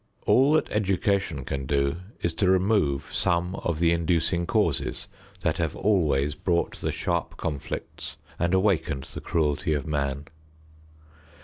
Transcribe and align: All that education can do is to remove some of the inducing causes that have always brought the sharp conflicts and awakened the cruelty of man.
All 0.25 0.53
that 0.53 0.67
education 0.71 1.45
can 1.45 1.67
do 1.67 1.97
is 2.23 2.33
to 2.33 2.49
remove 2.49 3.13
some 3.13 3.53
of 3.57 3.77
the 3.77 3.91
inducing 3.91 4.47
causes 4.47 5.07
that 5.41 5.57
have 5.57 5.75
always 5.75 6.33
brought 6.33 6.77
the 6.81 6.91
sharp 6.91 7.37
conflicts 7.37 8.15
and 8.39 8.55
awakened 8.55 9.03
the 9.03 9.21
cruelty 9.21 9.73
of 9.75 9.85
man. 9.85 10.25